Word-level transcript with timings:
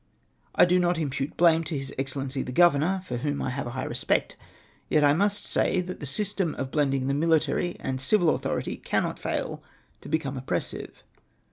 I 0.55 0.65
do 0.65 0.79
not 0.79 0.97
impute 0.97 1.37
blame 1.37 1.63
to 1.65 1.77
His 1.77 1.93
Excellency 1.95 2.41
the 2.41 2.51
Governor, 2.51 3.01
for 3.05 3.17
whom 3.17 3.39
I 3.39 3.51
have 3.51 3.67
a 3.67 3.77
high 3.77 3.83
respect, 3.83 4.35
yet 4.89 5.03
I 5.03 5.13
must 5.13 5.43
say 5.45 5.79
that 5.79 5.99
the 5.99 6.07
system 6.07 6.55
of 6.55 6.71
blending 6.71 7.05
tlie 7.05 7.15
military 7.15 7.77
and 7.79 8.01
civil 8.01 8.33
authority 8.33 8.77
cannot 8.77 9.19
fail 9.19 9.61
to 10.01 10.09
becon; 10.09 10.33
ie 10.33 10.37
oppressive. 10.39 11.03